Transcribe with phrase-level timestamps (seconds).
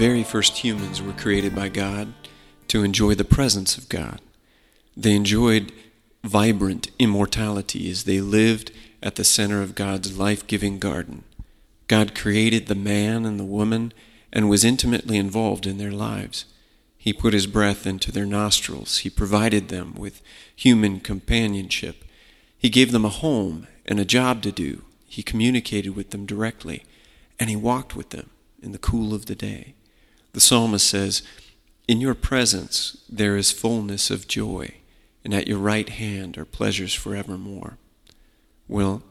[0.00, 2.14] very first humans were created by God
[2.68, 4.18] to enjoy the presence of God.
[4.96, 5.72] They enjoyed
[6.24, 8.72] vibrant immortality as they lived
[9.02, 11.24] at the center of God's life giving garden.
[11.86, 13.92] God created the man and the woman
[14.32, 16.46] and was intimately involved in their lives.
[16.96, 19.00] He put his breath into their nostrils.
[19.00, 20.22] He provided them with
[20.56, 22.06] human companionship.
[22.56, 24.82] He gave them a home and a job to do.
[25.06, 26.84] He communicated with them directly,
[27.38, 28.30] and he walked with them
[28.62, 29.74] in the cool of the day.
[30.32, 31.22] The psalmist says,
[31.88, 34.74] In your presence there is fullness of joy,
[35.24, 37.78] and at your right hand are pleasures forevermore.
[38.68, 39.02] Well,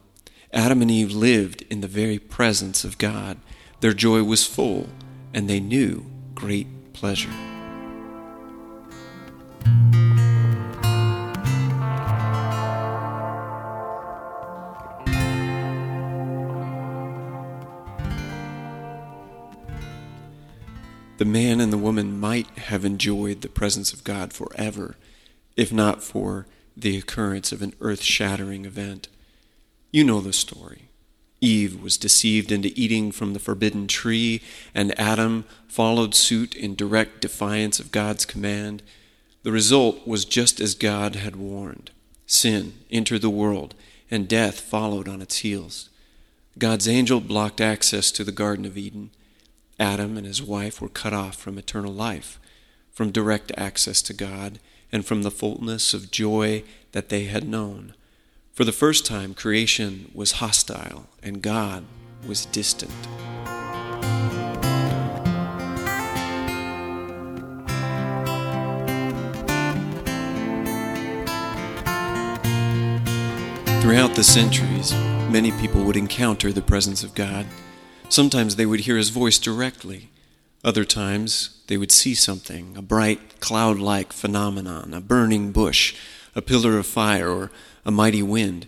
[0.52, 3.38] Adam and Eve lived in the very presence of God.
[3.80, 4.88] Their joy was full,
[5.32, 7.49] and they knew great pleasure.
[21.70, 24.96] And the woman might have enjoyed the presence of God forever,
[25.56, 29.06] if not for the occurrence of an earth shattering event.
[29.92, 30.88] You know the story.
[31.40, 34.42] Eve was deceived into eating from the forbidden tree,
[34.74, 38.82] and Adam followed suit in direct defiance of God's command.
[39.44, 41.92] The result was just as God had warned
[42.26, 43.76] sin entered the world,
[44.10, 45.88] and death followed on its heels.
[46.58, 49.10] God's angel blocked access to the Garden of Eden.
[49.80, 52.38] Adam and his wife were cut off from eternal life,
[52.92, 54.60] from direct access to God,
[54.92, 57.94] and from the fullness of joy that they had known.
[58.52, 61.84] For the first time, creation was hostile and God
[62.28, 62.90] was distant.
[73.80, 74.92] Throughout the centuries,
[75.32, 77.46] many people would encounter the presence of God.
[78.10, 80.10] Sometimes they would hear his voice directly.
[80.64, 85.94] Other times they would see something, a bright cloud like phenomenon, a burning bush,
[86.34, 87.50] a pillar of fire, or
[87.84, 88.66] a mighty wind.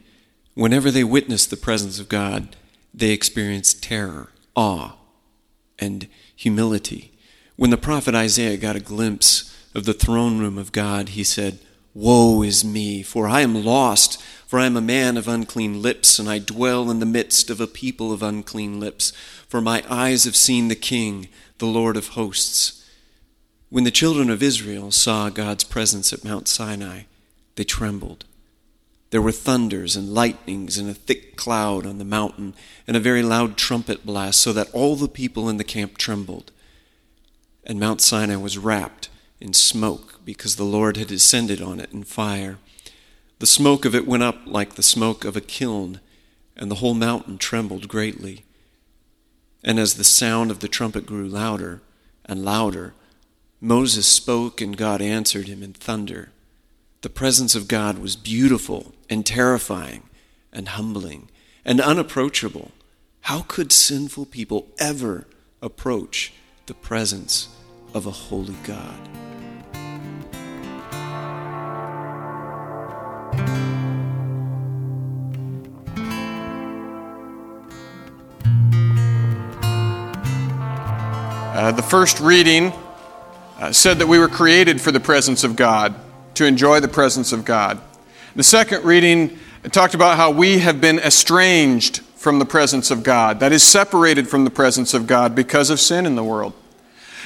[0.54, 2.54] Whenever they witnessed the presence of God,
[2.94, 4.92] they experienced terror, awe,
[5.76, 7.12] and humility.
[7.56, 11.58] When the prophet Isaiah got a glimpse of the throne room of God, he said,
[11.94, 16.18] Woe is me, for I am lost, for I am a man of unclean lips,
[16.18, 19.12] and I dwell in the midst of a people of unclean lips.
[19.46, 22.88] For my eyes have seen the King, the Lord of hosts.
[23.68, 27.02] When the children of Israel saw God's presence at Mount Sinai,
[27.56, 28.24] they trembled.
[29.10, 32.54] There were thunders and lightnings and a thick cloud on the mountain
[32.86, 36.52] and a very loud trumpet blast, so that all the people in the camp trembled.
[37.64, 39.10] And Mount Sinai was wrapped
[39.42, 42.58] in smoke because the Lord had descended on it in fire.
[43.40, 45.98] The smoke of it went up like the smoke of a kiln,
[46.56, 48.44] and the whole mountain trembled greatly.
[49.64, 51.82] And as the sound of the trumpet grew louder
[52.24, 52.94] and louder,
[53.60, 56.30] Moses spoke, and God answered him in thunder.
[57.00, 60.04] The presence of God was beautiful and terrifying
[60.52, 61.30] and humbling
[61.64, 62.70] and unapproachable.
[63.22, 65.26] How could sinful people ever
[65.60, 66.32] approach
[66.66, 67.48] the presence
[67.92, 69.31] of a holy God?
[81.62, 82.72] Uh, the first reading
[83.60, 85.94] uh, said that we were created for the presence of God,
[86.34, 87.80] to enjoy the presence of God.
[88.34, 89.38] The second reading
[89.70, 94.26] talked about how we have been estranged from the presence of God, that is, separated
[94.26, 96.52] from the presence of God because of sin in the world.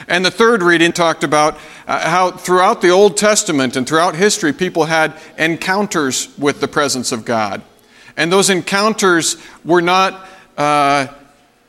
[0.06, 1.54] And the third reading talked about
[1.86, 7.10] uh, how throughout the Old Testament and throughout history, people had encounters with the presence
[7.10, 7.62] of God.
[8.18, 11.06] And those encounters were not uh,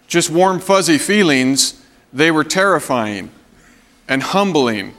[0.07, 1.81] just warm, fuzzy feelings,
[2.13, 3.31] they were terrifying
[4.07, 4.93] and humbling.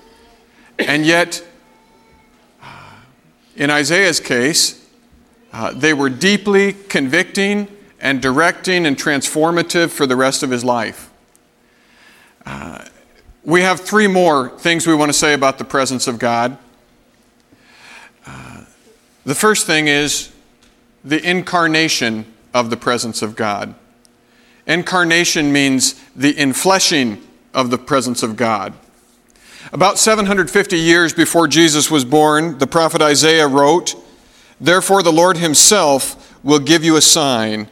[0.78, 1.44] And yet,
[3.56, 4.86] in Isaiah's case,
[5.52, 7.68] uh, they were deeply convicting
[8.00, 11.10] and directing and transformative for the rest of his life.
[12.46, 12.84] Uh,
[13.44, 16.56] we have three more things we want to say about the presence of God.
[18.26, 18.64] Uh,
[19.24, 20.30] the first thing is
[21.02, 23.74] the incarnation of the presence of God.
[24.68, 27.22] Incarnation means the infleshing
[27.54, 28.74] of the presence of God.
[29.72, 33.94] About 750 years before Jesus was born, the prophet Isaiah wrote,
[34.60, 37.68] Therefore the Lord himself will give you a sign.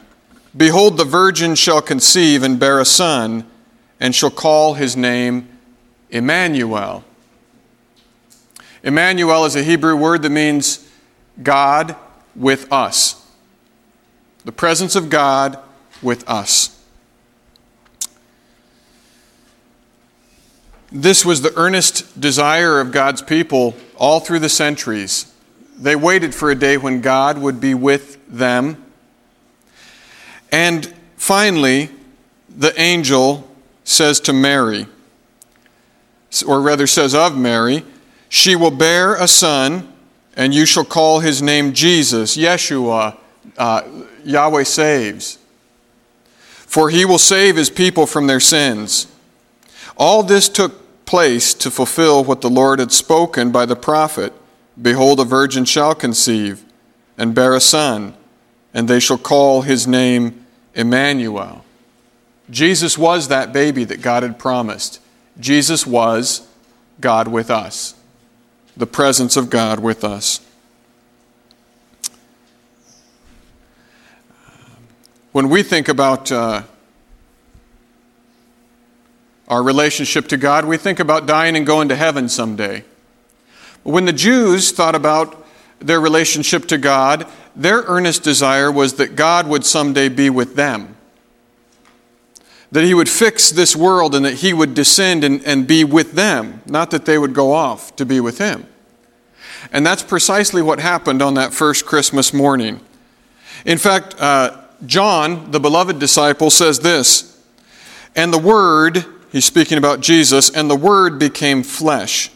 [0.55, 3.45] Behold, the virgin shall conceive and bear a son,
[3.99, 5.47] and shall call his name
[6.09, 7.03] Emmanuel.
[8.81, 10.87] Emmanuel is a Hebrew word that means
[11.43, 11.95] God
[12.35, 13.23] with us.
[14.45, 15.59] The presence of God
[16.01, 16.76] with us.
[20.91, 25.33] This was the earnest desire of God's people all through the centuries.
[25.77, 28.83] They waited for a day when God would be with them.
[30.51, 31.89] And finally,
[32.49, 33.49] the angel
[33.83, 34.87] says to Mary,
[36.45, 37.83] or rather says of Mary,
[38.29, 39.91] She will bear a son,
[40.35, 43.17] and you shall call his name Jesus, Yeshua,
[43.57, 43.81] uh,
[44.23, 45.37] Yahweh saves.
[46.49, 49.07] For he will save his people from their sins.
[49.97, 54.33] All this took place to fulfill what the Lord had spoken by the prophet
[54.79, 56.63] Behold, a virgin shall conceive
[57.17, 58.13] and bear a son,
[58.73, 60.45] and they shall call his name
[60.75, 61.65] Emmanuel.
[62.49, 65.01] Jesus was that baby that God had promised.
[65.39, 66.47] Jesus was
[67.01, 67.95] God with us,
[68.75, 70.41] the presence of God with us.
[75.31, 76.63] When we think about uh,
[79.47, 82.83] our relationship to God, we think about dying and going to heaven someday.
[83.83, 85.45] When the Jews thought about
[85.79, 90.95] their relationship to God, their earnest desire was that God would someday be with them.
[92.71, 96.13] That He would fix this world and that He would descend and, and be with
[96.13, 98.67] them, not that they would go off to be with Him.
[99.71, 102.81] And that's precisely what happened on that first Christmas morning.
[103.65, 107.41] In fact, uh, John, the beloved disciple, says this
[108.15, 109.05] And the Word,
[109.37, 112.31] he's speaking about Jesus, and the Word became flesh,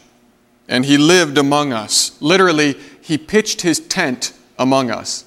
[0.68, 2.16] and he lived among us.
[2.22, 5.24] Literally, he pitched his tent among us.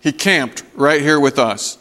[0.00, 1.76] He camped right here with us.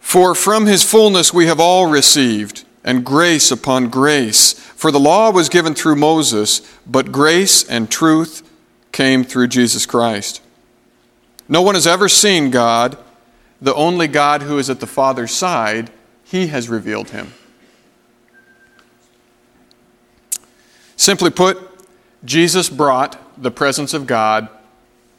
[0.00, 4.52] For from his fullness we have all received, and grace upon grace.
[4.52, 8.46] For the law was given through Moses, but grace and truth
[8.92, 10.42] came through Jesus Christ.
[11.48, 12.98] No one has ever seen God.
[13.60, 15.90] The only God who is at the Father's side,
[16.24, 17.32] he has revealed him.
[20.96, 21.58] Simply put,
[22.24, 24.48] Jesus brought the presence of God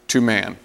[0.10, 0.57] to man.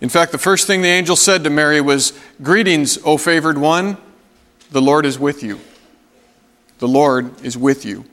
[0.00, 3.96] In fact, the first thing the angel said to Mary was, Greetings, O favored one,
[4.70, 5.60] the Lord is with you.
[6.78, 8.04] The Lord is with you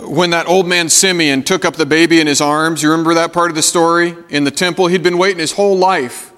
[0.00, 3.32] when that old man Simeon took up the baby in his arms, you remember that
[3.32, 4.16] part of the story?
[4.28, 6.32] In the temple, he'd been waiting his whole life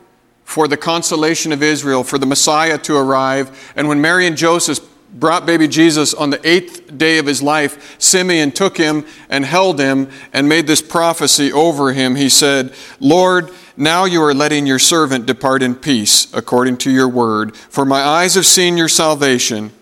[0.45, 3.73] for the consolation of Israel, for the Messiah to arrive.
[3.77, 4.81] And when Mary and Joseph
[5.13, 9.79] brought baby Jesus on the eighth day of his life, Simeon took him and held
[9.79, 12.17] him and made this prophecy over him.
[12.17, 17.09] He said, Lord, now you are letting your servant depart in peace, according to your
[17.09, 17.57] word.
[17.57, 19.73] For my eyes have seen your salvation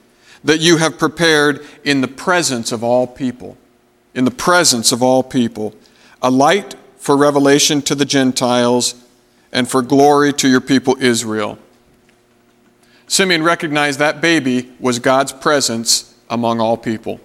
[0.47, 3.59] that you have prepared in the presence of all people.
[4.15, 5.75] In the presence of all people.
[6.23, 8.95] A light for revelation to the Gentiles
[9.53, 11.59] and for glory to your people Israel.
[13.09, 17.21] Simeon recognized that baby was God's presence among all people.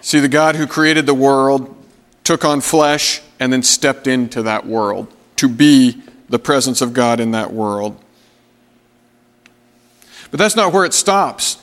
[0.00, 1.74] See, the God who created the world
[2.22, 7.18] took on flesh and then stepped into that world to be the presence of God
[7.18, 8.00] in that world.
[10.36, 11.56] But that's not where it stops.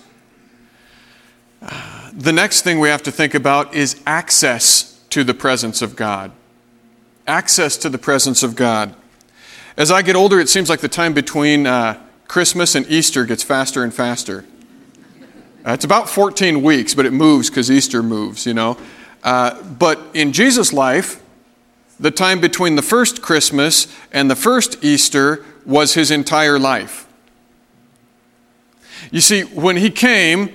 [2.12, 6.32] The next thing we have to think about is access to the presence of God.
[7.28, 8.96] Access to the presence of God.
[9.78, 13.44] As I get older, it seems like the time between uh, Christmas and Easter gets
[13.44, 14.44] faster and faster.
[15.64, 18.76] Uh, it's about 14 weeks, but it moves because Easter moves, you know.
[19.22, 21.22] Uh, but in Jesus' life,
[22.00, 27.03] the time between the first Christmas and the first Easter was his entire life.
[29.14, 30.52] You see, when he came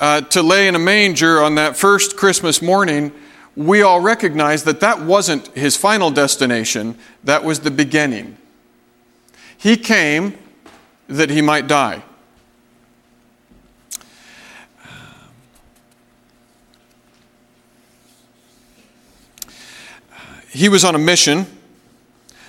[0.00, 3.12] uh, to lay in a manger on that first Christmas morning,
[3.54, 8.38] we all recognize that that wasn't his final destination, that was the beginning.
[9.58, 10.38] He came
[11.06, 12.02] that he might die.
[20.48, 21.44] He was on a mission,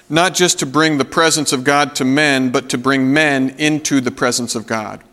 [0.07, 3.99] not just to bring the presence of God to men, but to bring men into
[3.99, 5.03] the presence of God.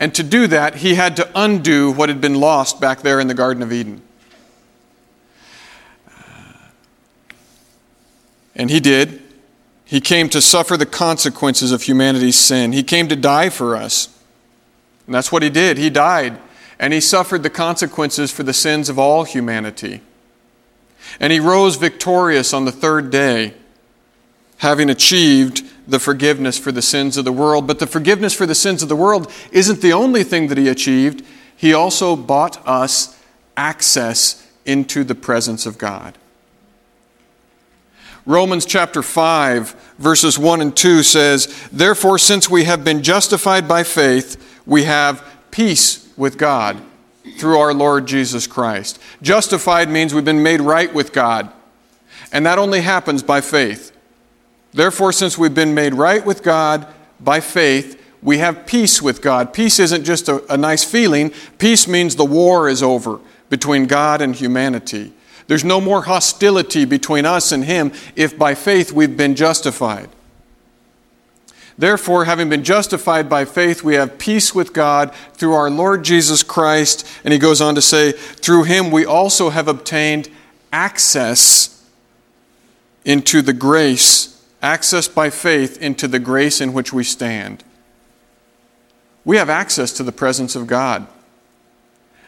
[0.00, 3.28] And to do that, he had to undo what had been lost back there in
[3.28, 4.00] the Garden of Eden.
[8.56, 9.22] And he did.
[9.84, 12.72] He came to suffer the consequences of humanity's sin.
[12.72, 14.08] He came to die for us.
[15.04, 15.76] And that's what he did.
[15.76, 16.38] He died.
[16.78, 20.00] And he suffered the consequences for the sins of all humanity.
[21.18, 23.52] And he rose victorious on the third day,
[24.58, 27.66] having achieved the forgiveness for the sins of the world.
[27.66, 30.68] But the forgiveness for the sins of the world isn't the only thing that he
[30.68, 31.24] achieved.
[31.56, 33.20] He also bought us
[33.56, 36.16] access into the presence of God.
[38.26, 43.82] Romans chapter 5, verses 1 and 2 says, Therefore, since we have been justified by
[43.82, 46.80] faith, we have peace with God
[47.38, 49.00] through our Lord Jesus Christ.
[49.22, 51.50] Justified means we've been made right with God,
[52.30, 53.96] and that only happens by faith.
[54.72, 56.86] Therefore, since we've been made right with God
[57.18, 59.52] by faith, we have peace with God.
[59.52, 64.20] Peace isn't just a, a nice feeling, peace means the war is over between God
[64.20, 65.12] and humanity.
[65.46, 70.08] There's no more hostility between us and Him if by faith we've been justified.
[71.80, 76.42] Therefore, having been justified by faith, we have peace with God through our Lord Jesus
[76.42, 77.06] Christ.
[77.24, 80.28] And he goes on to say, through him we also have obtained
[80.74, 81.82] access
[83.06, 87.64] into the grace, access by faith into the grace in which we stand.
[89.24, 91.06] We have access to the presence of God.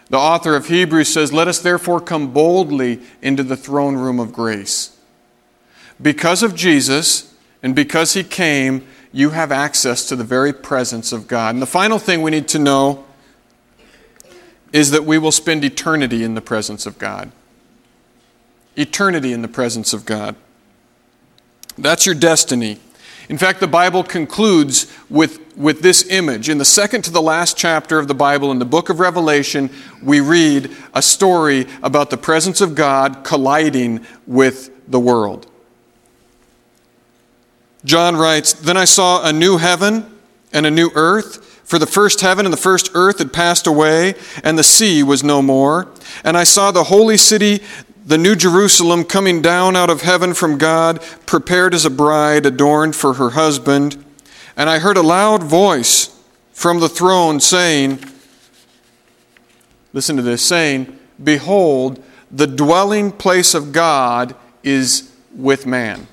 [0.09, 4.33] The author of Hebrews says, Let us therefore come boldly into the throne room of
[4.33, 4.97] grace.
[6.01, 11.29] Because of Jesus and because he came, you have access to the very presence of
[11.29, 11.55] God.
[11.55, 13.05] And the final thing we need to know
[14.73, 17.31] is that we will spend eternity in the presence of God.
[18.77, 20.35] Eternity in the presence of God.
[21.83, 22.79] That's your destiny.
[23.29, 26.49] In fact, the Bible concludes with, with this image.
[26.49, 29.69] In the second to the last chapter of the Bible, in the book of Revelation,
[30.01, 35.49] we read a story about the presence of God colliding with the world.
[37.85, 40.07] John writes Then I saw a new heaven
[40.53, 44.15] and a new earth, for the first heaven and the first earth had passed away,
[44.45, 45.91] and the sea was no more.
[46.23, 47.61] And I saw the holy city,
[48.05, 52.97] the New Jerusalem coming down out of heaven from God, prepared as a bride adorned
[52.97, 54.05] for her husband.
[54.57, 56.19] And I heard a loud voice
[56.53, 58.05] from the throne saying,
[59.93, 66.09] Listen to this, saying, Behold, the dwelling place of God is with man.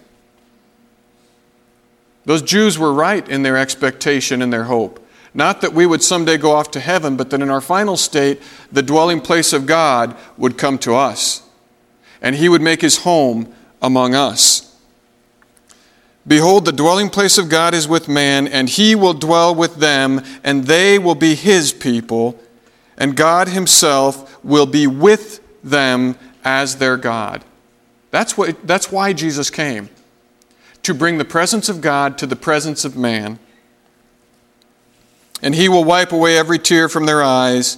[2.25, 5.05] Those Jews were right in their expectation and their hope.
[5.33, 8.41] Not that we would someday go off to heaven, but that in our final state,
[8.71, 11.48] the dwelling place of God would come to us
[12.21, 14.65] and he would make his home among us.
[16.27, 20.21] Behold, the dwelling place of God is with man, and he will dwell with them,
[20.43, 22.39] and they will be his people,
[22.97, 27.43] and God himself will be with them as their God.
[28.11, 29.89] That's, what, that's why Jesus came
[30.83, 33.39] to bring the presence of God to the presence of man.
[35.41, 37.77] And he will wipe away every tear from their eyes,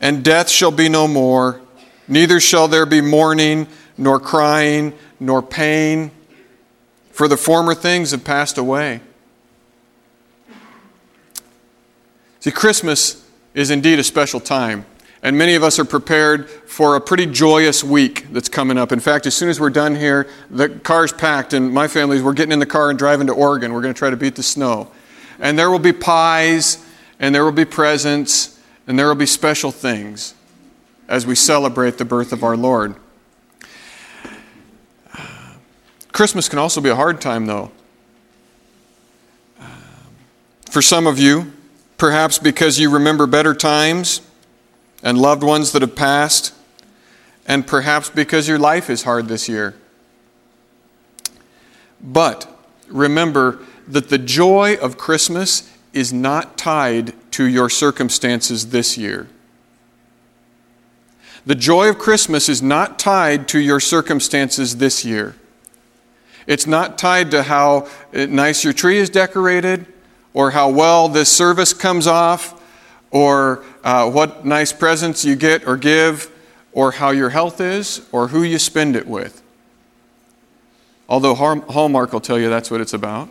[0.00, 1.60] and death shall be no more
[2.08, 6.10] Neither shall there be mourning, nor crying, nor pain,
[7.10, 9.00] for the former things have passed away.
[12.40, 14.84] See, Christmas is indeed a special time.
[15.24, 18.90] And many of us are prepared for a pretty joyous week that's coming up.
[18.90, 22.32] In fact, as soon as we're done here, the car's packed, and my family's, we're
[22.32, 23.72] getting in the car and driving to Oregon.
[23.72, 24.90] We're going to try to beat the snow.
[25.38, 26.84] And there will be pies,
[27.20, 30.34] and there will be presents, and there will be special things
[31.12, 32.94] as we celebrate the birth of our Lord.
[36.10, 37.70] Christmas can also be a hard time, though.
[40.70, 41.52] For some of you,
[41.98, 44.22] perhaps because you remember better times
[45.02, 46.54] and loved ones that have passed,
[47.46, 49.74] and perhaps because your life is hard this year.
[52.02, 52.48] But
[52.88, 59.28] remember that the joy of Christmas is not tied to your circumstances this year.
[61.44, 65.34] The joy of Christmas is not tied to your circumstances this year.
[66.46, 69.86] It's not tied to how nice your tree is decorated,
[70.34, 72.60] or how well this service comes off,
[73.10, 76.30] or uh, what nice presents you get or give,
[76.72, 79.42] or how your health is, or who you spend it with.
[81.08, 83.28] Although Hallmark will tell you that's what it's about.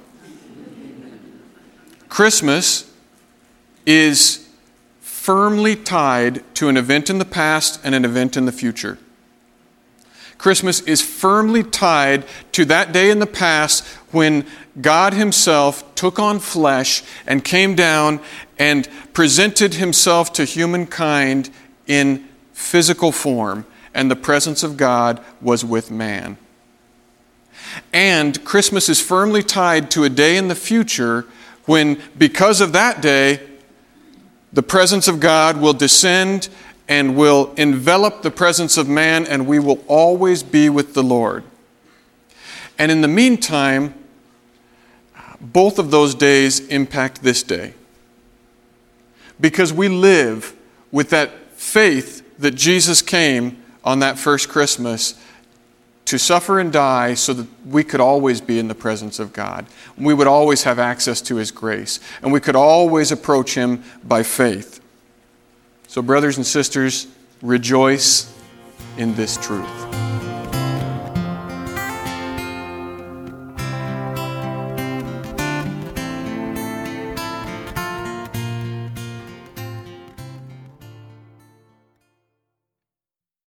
[2.09, 2.91] Christmas
[3.85, 4.47] is
[5.21, 8.97] firmly tied to an event in the past and an event in the future.
[10.39, 14.43] Christmas is firmly tied to that day in the past when
[14.81, 18.19] God Himself took on flesh and came down
[18.57, 21.51] and presented Himself to humankind
[21.85, 26.35] in physical form, and the presence of God was with man.
[27.93, 31.27] And Christmas is firmly tied to a day in the future
[31.65, 33.50] when, because of that day,
[34.53, 36.49] the presence of God will descend
[36.87, 41.43] and will envelop the presence of man, and we will always be with the Lord.
[42.77, 43.93] And in the meantime,
[45.39, 47.73] both of those days impact this day.
[49.39, 50.55] Because we live
[50.91, 55.15] with that faith that Jesus came on that first Christmas
[56.11, 59.65] to suffer and die so that we could always be in the presence of God.
[59.97, 64.23] We would always have access to His grace, and we could always approach Him by
[64.23, 64.81] faith.
[65.87, 67.07] So, brothers and sisters,
[67.41, 68.29] rejoice
[68.97, 69.90] in this truth.